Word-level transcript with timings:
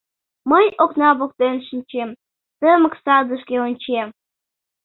Мый 0.51 0.65
окна 0.83 1.09
воктен 1.19 1.57
шинчем, 1.67 2.09
Тымык 2.59 2.93
садышке 3.03 3.55
ончем. 3.67 4.07